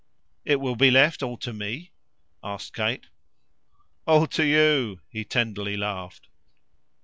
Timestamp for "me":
1.53-1.91